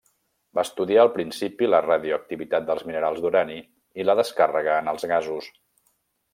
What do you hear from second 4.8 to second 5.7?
en els gasos.